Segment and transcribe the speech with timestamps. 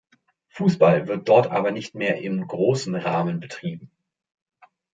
[0.49, 3.91] Fußball wird dort aber nicht mehr in großem Rahmen betrieben.